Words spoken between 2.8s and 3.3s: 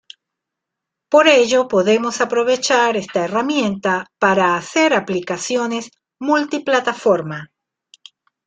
esta